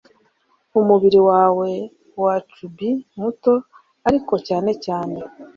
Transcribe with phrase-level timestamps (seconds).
[0.79, 1.69] umubiri wawe
[2.23, 3.53] wa chubby muto
[4.07, 5.17] ariko cyane cyane